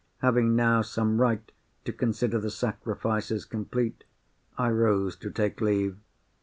[0.23, 1.51] Having now some right
[1.85, 4.03] to consider the sacrifice as complete,
[4.57, 5.95] I rose to take leave.